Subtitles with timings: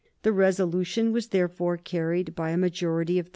[0.23, 3.29] The resolution was therefore carried by a majority of 33.